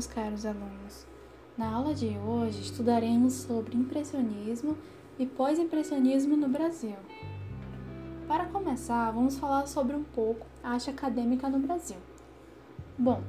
meus 0.00 0.06
caros 0.06 0.46
alunos! 0.46 1.06
Na 1.58 1.74
aula 1.74 1.92
de 1.92 2.06
hoje 2.06 2.62
estudaremos 2.62 3.34
sobre 3.34 3.76
impressionismo 3.76 4.78
e 5.18 5.26
pós-impressionismo 5.26 6.38
no 6.38 6.48
Brasil. 6.48 6.96
Para 8.26 8.46
começar, 8.46 9.10
vamos 9.10 9.36
falar 9.36 9.66
sobre 9.66 9.94
um 9.94 10.02
pouco 10.02 10.46
a 10.64 10.70
arte 10.70 10.88
acadêmica 10.88 11.50
no 11.50 11.58
Brasil. 11.58 11.98
Bom, 12.96 13.22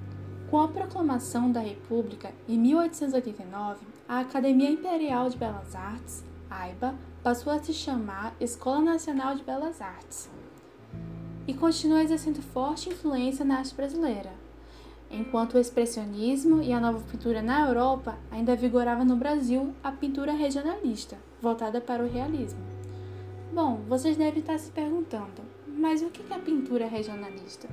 com 0.49 0.61
a 0.61 0.67
proclamação 0.69 1.51
da 1.51 1.59
República 1.59 2.31
em 2.47 2.57
1889, 2.57 3.85
a 4.07 4.21
Academia 4.21 4.71
Imperial 4.71 5.27
de 5.27 5.35
Belas 5.35 5.75
Artes, 5.75 6.23
AIBA, 6.49 6.95
passou 7.21 7.51
a 7.51 7.61
se 7.61 7.73
chamar 7.73 8.33
Escola 8.39 8.79
Nacional 8.79 9.35
de 9.35 9.43
Belas 9.43 9.81
Artes 9.81 10.29
e 11.45 11.53
continua 11.53 12.01
exercendo 12.01 12.41
forte 12.41 12.87
influência 12.87 13.43
na 13.43 13.57
arte 13.57 13.75
brasileira, 13.75 14.31
enquanto 15.11 15.55
o 15.55 15.59
expressionismo 15.59 16.61
e 16.61 16.71
a 16.71 16.79
nova 16.79 16.99
pintura 16.99 17.41
na 17.41 17.67
Europa 17.67 18.17
ainda 18.31 18.55
vigorava 18.55 19.03
no 19.03 19.15
Brasil 19.15 19.73
a 19.83 19.91
pintura 19.91 20.31
regionalista, 20.31 21.17
voltada 21.41 21.81
para 21.81 22.03
o 22.03 22.09
realismo. 22.09 22.59
Bom, 23.53 23.81
vocês 23.87 24.15
devem 24.15 24.39
estar 24.39 24.57
se 24.57 24.71
perguntando, 24.71 25.41
mas 25.67 26.01
o 26.01 26.09
que 26.09 26.21
é 26.31 26.35
a 26.35 26.39
pintura 26.39 26.87
regionalista? 26.87 27.67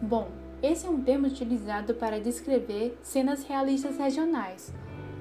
Bom, 0.00 0.28
esse 0.62 0.86
é 0.86 0.90
um 0.90 1.02
termo 1.02 1.26
utilizado 1.26 1.94
para 1.94 2.20
descrever 2.20 2.98
cenas 3.02 3.44
realistas 3.44 3.98
regionais, 3.98 4.72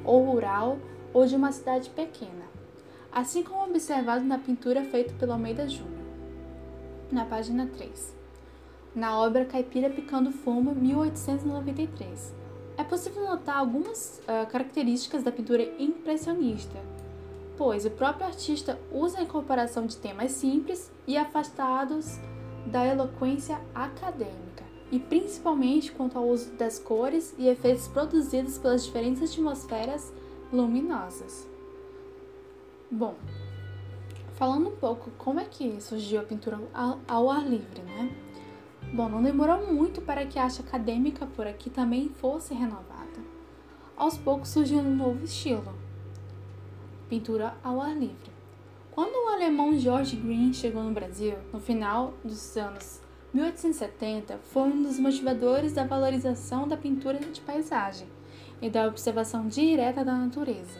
ou 0.05 0.23
rural, 0.23 0.77
ou 1.13 1.25
de 1.25 1.35
uma 1.35 1.51
cidade 1.51 1.89
pequena, 1.89 2.45
assim 3.11 3.43
como 3.43 3.69
observado 3.69 4.23
na 4.23 4.37
pintura 4.37 4.83
feita 4.83 5.13
pelo 5.15 5.33
Almeida 5.33 5.67
Júnior 5.67 5.99
na 7.11 7.25
página 7.25 7.65
3, 7.65 8.15
na 8.99 9.17
obra 9.17 9.45
Caipira 9.45 9.89
Picando 9.89 10.29
Fumo, 10.29 10.75
1893. 10.75 12.35
É 12.77 12.83
possível 12.83 13.23
notar 13.23 13.57
algumas 13.57 14.21
uh, 14.23 14.45
características 14.47 15.23
da 15.23 15.31
pintura 15.31 15.63
impressionista, 15.79 16.77
pois 17.57 17.85
o 17.85 17.91
próprio 17.91 18.27
artista 18.27 18.77
usa 18.91 19.19
a 19.19 19.23
incorporação 19.23 19.85
de 19.85 19.95
temas 19.95 20.33
simples 20.33 20.91
e 21.07 21.17
afastados 21.17 22.19
da 22.65 22.85
eloquência 22.85 23.59
acadêmica, 23.73 24.65
e 24.91 24.99
principalmente 24.99 25.91
quanto 25.93 26.17
ao 26.17 26.27
uso 26.27 26.51
das 26.51 26.77
cores 26.77 27.33
e 27.37 27.47
efeitos 27.47 27.87
produzidos 27.87 28.57
pelas 28.57 28.85
diferentes 28.85 29.23
atmosferas 29.23 30.11
luminosas. 30.51 31.47
Bom, 32.91 33.15
Falando 34.39 34.69
um 34.69 34.75
pouco 34.77 35.11
como 35.17 35.41
é 35.41 35.43
que 35.43 35.81
surgiu 35.81 36.21
a 36.21 36.23
pintura 36.23 36.57
ao 37.05 37.29
ar 37.29 37.45
livre, 37.45 37.81
né? 37.81 38.09
Bom, 38.91 39.07
não 39.07 39.21
demorou 39.21 39.71
muito 39.71 40.01
para 40.01 40.25
que 40.25 40.39
a 40.39 40.45
arte 40.45 40.61
acadêmica 40.61 41.27
por 41.27 41.45
aqui 41.45 41.69
também 41.69 42.09
fosse 42.09 42.55
renovada. 42.55 43.19
Aos 43.95 44.17
poucos 44.17 44.49
surgiu 44.49 44.79
um 44.79 44.95
novo 44.95 45.23
estilo, 45.25 45.75
pintura 47.07 47.55
ao 47.63 47.79
ar 47.79 47.95
livre. 47.95 48.31
Quando 48.91 49.13
o 49.13 49.29
alemão 49.29 49.77
George 49.77 50.15
Green 50.15 50.51
chegou 50.53 50.83
no 50.83 50.91
Brasil, 50.91 51.35
no 51.53 51.59
final 51.59 52.15
dos 52.23 52.57
anos 52.57 52.99
1870, 53.31 54.39
foi 54.45 54.63
um 54.63 54.81
dos 54.81 54.97
motivadores 54.97 55.73
da 55.73 55.83
valorização 55.83 56.67
da 56.67 56.75
pintura 56.75 57.19
de 57.19 57.41
paisagem 57.41 58.07
e 58.59 58.71
da 58.71 58.87
observação 58.87 59.47
direta 59.47 60.03
da 60.03 60.13
natureza. 60.13 60.79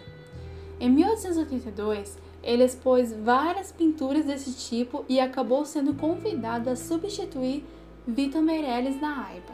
Em 0.79 0.89
1882, 0.89 2.17
ele 2.41 2.63
expôs 2.63 3.13
várias 3.13 3.71
pinturas 3.71 4.25
desse 4.25 4.53
tipo 4.53 5.05
e 5.07 5.19
acabou 5.19 5.63
sendo 5.63 5.93
convidado 5.93 6.71
a 6.71 6.75
substituir 6.75 7.63
Vitor 8.09 8.41
Meirelles 8.41 8.99
na 8.99 9.27
AIBA. 9.27 9.53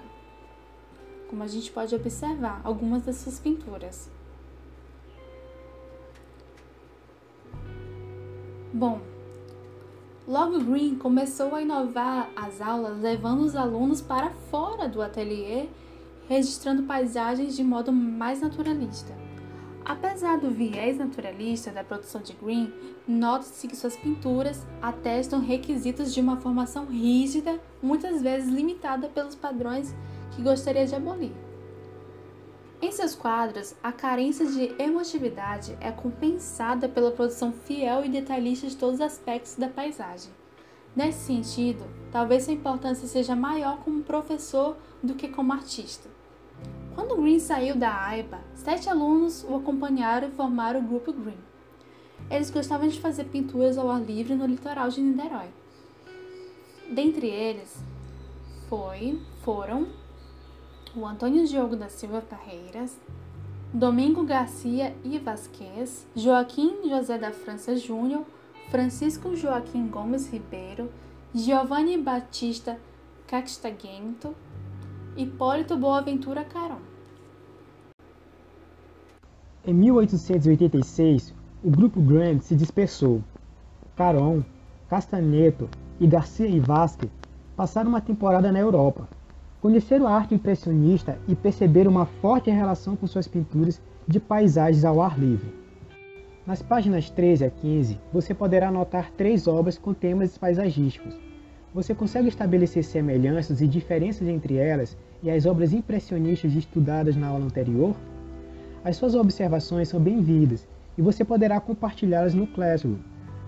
Como 1.30 1.44
a 1.44 1.48
gente 1.48 1.70
pode 1.72 1.94
observar 1.94 2.62
algumas 2.64 3.04
das 3.04 3.18
suas 3.18 3.38
pinturas. 3.38 4.10
Bom, 8.74 9.02
logo 10.26 10.64
Green 10.64 10.96
começou 10.96 11.54
a 11.54 11.62
inovar 11.62 12.30
as 12.34 12.62
aulas, 12.62 13.02
levando 13.02 13.42
os 13.42 13.58
alunos 13.58 14.02
para 14.02 14.30
fora 14.50 14.88
do 14.88 15.02
ateliê, 15.02 15.68
registrando 16.30 16.84
paisagens 16.84 17.58
de 17.58 17.64
modo 17.64 17.92
mais 17.92 18.40
naturalista. 18.40 19.25
Apesar 19.86 20.40
do 20.40 20.50
viés 20.50 20.98
naturalista 20.98 21.72
da 21.72 21.84
produção 21.84 22.20
de 22.20 22.34
Green, 22.34 22.74
nota-se 23.08 23.68
que 23.68 23.76
suas 23.76 23.96
pinturas 23.96 24.66
atestam 24.82 25.40
requisitos 25.40 26.12
de 26.12 26.20
uma 26.20 26.38
formação 26.38 26.88
rígida, 26.88 27.60
muitas 27.84 28.20
vezes 28.20 28.50
limitada 28.50 29.08
pelos 29.10 29.36
padrões 29.36 29.94
que 30.32 30.42
gostaria 30.42 30.88
de 30.88 30.96
abolir. 30.96 31.32
Em 32.82 32.92
seus 32.92 33.14
quadros, 33.14 33.76
a 33.84 33.92
carência 33.92 34.48
de 34.48 34.74
emotividade 34.82 35.78
é 35.80 35.92
compensada 35.92 36.90
pela 36.90 37.12
produção 37.12 37.54
fiel 37.54 38.04
e 38.04 38.10
detalhista 38.10 38.68
de 38.68 38.76
todos 38.76 38.96
os 38.96 39.02
aspectos 39.02 39.56
da 39.56 39.70
paisagem. 39.70 40.32
Nesse 40.96 41.26
sentido, 41.26 41.86
talvez 42.12 42.46
sua 42.46 42.54
importância 42.54 43.08
seja 43.08 43.36
maior 43.36 43.78
como 43.84 44.02
professor 44.02 44.78
do 45.04 45.14
que 45.14 45.28
como 45.28 45.54
artista. 45.54 46.10
Quando 46.96 47.18
Green 47.18 47.40
saiu 47.40 47.76
da 47.76 47.94
AIPA, 48.08 48.40
sete 48.54 48.90
alunos 48.90 49.44
o 49.44 49.56
acompanharam 49.56 50.30
e 50.30 50.32
formaram 50.32 50.80
o 50.80 50.84
Grupo 50.84 51.12
Green. 51.12 51.38
Eles 52.32 52.50
gostavam 52.50 52.88
de 52.88 53.00
fazer 53.00 53.26
pinturas 53.26 53.78
ao 53.78 53.92
ar 53.92 54.02
livre 54.02 54.34
no 54.34 54.46
litoral 54.46 54.88
de 54.88 55.02
Niterói. 55.02 55.50
Dentre 56.90 57.28
eles 57.28 57.84
foi, 58.70 59.22
foram 59.42 59.88
o 60.96 61.06
Antônio 61.06 61.46
Diogo 61.46 61.76
da 61.76 61.90
Silva 61.90 62.22
Carreiras, 62.22 62.98
Domingo 63.74 64.24
Garcia 64.24 64.96
e 65.04 65.20
Vasquez, 65.20 66.08
Joaquim 66.16 66.88
José 66.88 67.18
da 67.18 67.32
França 67.32 67.76
Júnior, 67.76 68.24
Francisco 68.72 69.36
Joaquim 69.36 69.88
Gomes 69.88 70.32
Ribeiro, 70.32 70.90
Giovanni 71.34 71.98
Batista 71.98 72.80
Caxtagento, 73.28 74.34
Hipólito 75.18 75.78
Boaventura 75.78 76.44
Caron. 76.44 76.82
Em 79.66 79.74
1886, 79.74 81.34
o 81.64 81.72
grupo 81.72 82.02
Grant 82.02 82.42
se 82.42 82.54
dispersou. 82.54 83.22
Caron, 83.96 84.44
Castaneto 84.90 85.70
e 86.02 86.06
Garcia 86.06 86.48
e 86.48 86.60
Vasquez 86.60 87.10
passaram 87.56 87.90
uma 87.90 88.02
temporada 88.02 88.52
na 88.52 88.60
Europa. 88.60 89.08
Conheceram 89.62 90.06
a 90.06 90.12
arte 90.12 90.36
impressionista 90.36 91.18
e 91.30 91.34
perceberam 91.34 91.92
uma 91.92 92.06
forte 92.06 92.52
relação 92.52 92.98
com 92.98 93.08
suas 93.08 93.26
pinturas 93.26 93.82
de 94.06 94.20
paisagens 94.20 94.84
ao 94.84 95.02
ar 95.02 95.18
livre. 95.18 95.56
Nas 96.46 96.62
páginas 96.62 97.10
13 97.10 97.46
a 97.46 97.50
15, 97.50 97.98
você 98.12 98.34
poderá 98.34 98.70
notar 98.70 99.10
três 99.12 99.48
obras 99.48 99.78
com 99.78 99.94
temas 99.94 100.38
paisagísticos, 100.38 101.16
você 101.76 101.94
consegue 101.94 102.30
estabelecer 102.30 102.86
semelhanças 102.86 103.60
e 103.60 103.68
diferenças 103.68 104.30
entre 104.30 104.56
elas 104.56 104.96
e 105.22 105.30
as 105.30 105.46
obras 105.46 105.74
impressionistas 105.74 106.56
estudadas 106.56 107.18
na 107.18 107.28
aula 107.28 107.44
anterior? 107.44 107.94
As 108.82 108.96
suas 108.96 109.14
observações 109.14 109.90
são 109.90 110.00
bem-vindas 110.00 110.66
e 110.98 111.02
você 111.02 111.26
poderá 111.26 111.60
compartilhá-las 111.60 112.34
no 112.34 112.48
Classroom, 112.48 112.96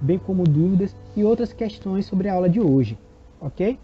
bem 0.01 0.19
como 0.19 0.43
dúvidas 0.43 0.93
e 1.15 1.23
outras 1.23 1.53
questões 1.53 2.05
sobre 2.05 2.27
a 2.27 2.33
aula 2.33 2.49
de 2.49 2.59
hoje, 2.59 2.97
ok? 3.39 3.79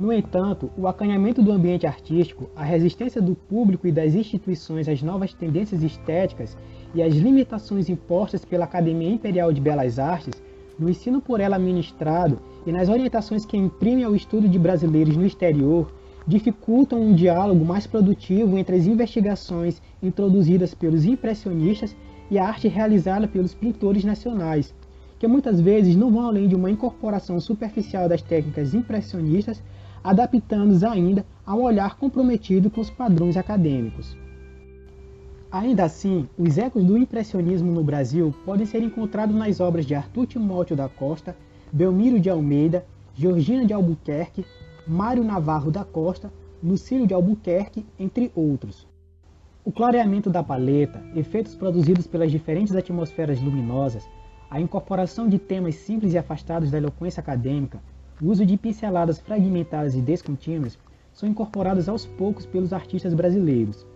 No 0.00 0.10
entanto, 0.10 0.70
o 0.74 0.88
acanhamento 0.88 1.42
do 1.42 1.52
ambiente 1.52 1.86
artístico, 1.86 2.48
a 2.56 2.64
resistência 2.64 3.20
do 3.20 3.34
público 3.34 3.86
e 3.86 3.92
das 3.92 4.14
instituições 4.14 4.88
às 4.88 5.02
novas 5.02 5.34
tendências 5.34 5.82
estéticas 5.82 6.56
e 6.94 7.02
as 7.02 7.12
limitações 7.12 7.90
impostas 7.90 8.42
pela 8.42 8.64
Academia 8.64 9.12
Imperial 9.12 9.52
de 9.52 9.60
Belas 9.60 9.98
Artes 9.98 10.32
no 10.78 10.88
ensino 10.88 11.20
por 11.20 11.40
ela 11.40 11.58
ministrado 11.58 12.38
e 12.66 12.72
nas 12.72 12.88
orientações 12.88 13.44
que 13.44 13.56
imprimem 13.56 14.04
ao 14.04 14.14
estudo 14.14 14.48
de 14.48 14.58
brasileiros 14.58 15.16
no 15.16 15.26
exterior, 15.26 15.92
dificultam 16.26 17.00
um 17.00 17.14
diálogo 17.14 17.64
mais 17.64 17.86
produtivo 17.86 18.56
entre 18.56 18.76
as 18.76 18.86
investigações 18.86 19.82
introduzidas 20.02 20.74
pelos 20.74 21.04
impressionistas 21.04 21.96
e 22.30 22.38
a 22.38 22.46
arte 22.46 22.68
realizada 22.68 23.26
pelos 23.26 23.54
pintores 23.54 24.04
nacionais, 24.04 24.74
que 25.18 25.26
muitas 25.26 25.60
vezes 25.60 25.96
não 25.96 26.10
vão 26.10 26.26
além 26.26 26.48
de 26.48 26.54
uma 26.54 26.70
incorporação 26.70 27.40
superficial 27.40 28.08
das 28.08 28.22
técnicas 28.22 28.74
impressionistas, 28.74 29.62
adaptando-os 30.02 30.82
ainda 30.82 31.24
a 31.46 31.54
um 31.54 31.62
olhar 31.62 31.96
comprometido 31.96 32.70
com 32.70 32.80
os 32.80 32.90
padrões 32.90 33.36
acadêmicos. 33.36 34.16
Ainda 35.52 35.84
assim, 35.84 36.26
os 36.38 36.56
ecos 36.56 36.82
do 36.82 36.96
impressionismo 36.96 37.70
no 37.70 37.84
Brasil 37.84 38.34
podem 38.42 38.64
ser 38.64 38.82
encontrados 38.82 39.36
nas 39.36 39.60
obras 39.60 39.84
de 39.84 39.94
Arthur 39.94 40.26
Timóteo 40.26 40.74
da 40.74 40.88
Costa, 40.88 41.36
Belmiro 41.70 42.18
de 42.18 42.30
Almeida, 42.30 42.86
Georgina 43.14 43.66
de 43.66 43.74
Albuquerque, 43.74 44.46
Mário 44.88 45.22
Navarro 45.22 45.70
da 45.70 45.84
Costa, 45.84 46.32
Lucílio 46.64 47.06
de 47.06 47.12
Albuquerque, 47.12 47.84
entre 48.00 48.32
outros. 48.34 48.88
O 49.62 49.70
clareamento 49.70 50.30
da 50.30 50.42
paleta, 50.42 51.02
efeitos 51.14 51.54
produzidos 51.54 52.06
pelas 52.06 52.32
diferentes 52.32 52.74
atmosferas 52.74 53.38
luminosas, 53.38 54.08
a 54.50 54.58
incorporação 54.58 55.28
de 55.28 55.38
temas 55.38 55.74
simples 55.74 56.14
e 56.14 56.18
afastados 56.18 56.70
da 56.70 56.78
eloquência 56.78 57.20
acadêmica, 57.20 57.78
o 58.22 58.28
uso 58.30 58.46
de 58.46 58.56
pinceladas 58.56 59.18
fragmentadas 59.18 59.94
e 59.94 60.00
descontínuas 60.00 60.78
são 61.12 61.28
incorporados 61.28 61.90
aos 61.90 62.06
poucos 62.06 62.46
pelos 62.46 62.72
artistas 62.72 63.12
brasileiros. 63.12 63.91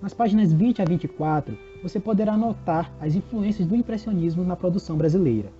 Nas 0.00 0.14
páginas 0.14 0.52
20 0.52 0.80
a 0.80 0.84
24, 0.84 1.58
você 1.82 1.98
poderá 1.98 2.36
notar 2.36 2.92
as 3.00 3.16
influências 3.16 3.66
do 3.66 3.74
impressionismo 3.74 4.44
na 4.44 4.54
produção 4.54 4.96
brasileira. 4.96 5.50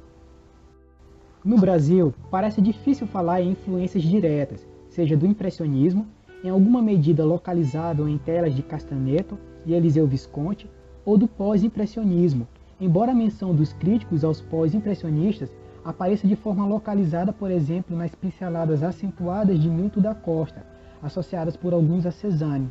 No 1.45 1.59
Brasil, 1.59 2.15
parece 2.31 2.61
difícil 2.61 3.09
falar 3.09 3.43
em 3.43 3.51
influências 3.51 4.05
diretas, 4.05 4.65
seja 4.91 5.17
do 5.17 5.27
impressionismo, 5.27 6.07
em 6.45 6.51
alguma 6.51 6.81
medida 6.81 7.25
localizado 7.25 8.09
em 8.09 8.17
telas 8.17 8.55
de 8.55 8.63
Castaneto 8.63 9.37
e 9.67 9.75
Eliseu 9.75 10.07
Visconti, 10.07 10.71
ou 11.05 11.19
do 11.19 11.27
pós-impressionismo, 11.27 12.47
embora 12.81 13.11
a 13.11 13.17
menção 13.17 13.53
dos 13.53 13.73
críticos 13.73 14.23
aos 14.23 14.41
pós-impressionistas 14.41 15.51
apareça 15.85 16.29
de 16.29 16.37
forma 16.37 16.65
localizada, 16.65 17.33
por 17.33 17.51
exemplo, 17.51 17.97
nas 17.97 18.15
pinceladas 18.15 18.85
acentuadas 18.85 19.59
de 19.59 19.69
Milton 19.69 20.01
da 20.01 20.15
Costa, 20.15 20.65
associadas 21.03 21.57
por 21.57 21.73
alguns 21.73 22.07
a 22.07 22.13
Cezanne, 22.13 22.71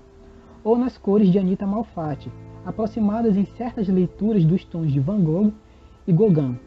ou 0.68 0.78
nas 0.78 0.98
cores 0.98 1.32
de 1.32 1.40
Anita 1.40 1.66
Malfatti, 1.66 2.30
aproximadas 2.66 3.38
em 3.38 3.46
certas 3.46 3.88
leituras 3.88 4.44
dos 4.44 4.66
tons 4.66 4.92
de 4.92 5.00
Van 5.00 5.22
Gogh 5.22 5.54
e 6.06 6.12
Gauguin. 6.12 6.60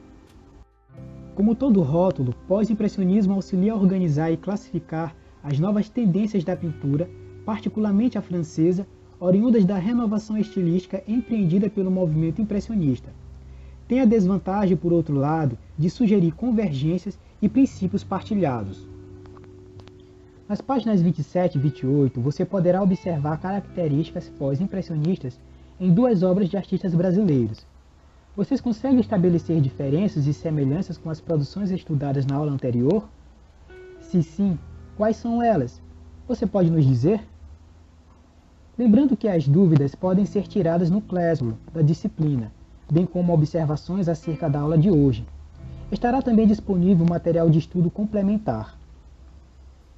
Como 1.35 1.55
todo 1.55 1.83
rótulo, 1.83 2.35
pós-impressionismo 2.49 3.35
auxilia 3.35 3.75
a 3.75 3.77
organizar 3.77 4.33
e 4.33 4.39
classificar 4.39 5.15
as 5.45 5.59
novas 5.59 5.91
tendências 5.91 6.43
da 6.43 6.57
pintura, 6.57 7.11
particularmente 7.45 8.17
a 8.17 8.23
francesa, 8.23 8.87
oriundas 9.21 9.67
da 9.67 9.77
renovação 9.77 10.39
estilística 10.39 11.05
empreendida 11.07 11.69
pelo 11.69 11.91
movimento 11.91 12.41
impressionista. 12.41 13.11
Tem 13.87 14.01
a 14.01 14.07
desvantagem, 14.07 14.79
por 14.79 14.95
outro 14.95 15.15
lado, 15.15 15.59
de 15.77 15.91
sugerir 15.91 16.33
convergências 16.33 17.19
e 17.43 17.51
princípios 17.51 18.03
partilhados. 18.03 18.89
Nas 20.51 20.61
páginas 20.61 21.01
27 21.01 21.55
e 21.55 21.61
28, 21.61 22.21
você 22.21 22.45
poderá 22.45 22.83
observar 22.83 23.39
características 23.39 24.29
pós-impressionistas 24.37 25.39
em 25.79 25.95
duas 25.95 26.25
obras 26.25 26.49
de 26.49 26.57
artistas 26.57 26.93
brasileiros, 26.93 27.65
vocês 28.35 28.61
conseguem 28.61 28.99
estabelecer 28.99 29.61
diferenças 29.61 30.27
e 30.27 30.35
semelhanças 30.35 30.99
com 30.99 31.09
as 31.09 31.21
produções 31.21 31.71
estudadas 31.71 32.27
na 32.27 32.35
aula 32.35 32.51
anterior? 32.51 33.09
Se 34.01 34.25
sim, 34.25 34.59
quais 34.97 35.15
são 35.15 35.41
elas? 35.41 35.81
Você 36.27 36.49
pode 36.49 36.69
nos 36.69 36.85
dizer? 36.85 37.21
Lembrando 38.77 39.17
que 39.17 39.29
as 39.29 39.47
dúvidas 39.47 39.95
podem 39.95 40.27
ser 40.27 40.49
tiradas 40.49 40.91
no 40.91 41.01
Classroom 41.01 41.53
da 41.73 41.81
disciplina, 41.81 42.51
bem 42.91 43.07
como 43.07 43.33
observações 43.33 44.09
acerca 44.09 44.51
da 44.51 44.59
aula 44.59 44.77
de 44.77 44.91
hoje. 44.91 45.25
Estará 45.93 46.21
também 46.21 46.49
disponível 46.49 47.07
material 47.07 47.49
de 47.49 47.61
estudo 47.61 47.89
complementar. 47.89 48.80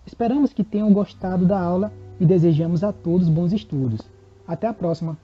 Esperamos 0.07 0.53
que 0.53 0.65
tenham 0.65 0.93
gostado 0.93 1.47
da 1.47 1.61
aula 1.61 1.93
e 2.21 2.27
desejamos 2.27 2.83
a 2.85 2.93
todos 2.93 3.29
bons 3.29 3.53
estudos. 3.53 4.01
Até 4.47 4.67
a 4.67 4.75
próxima! 4.75 5.17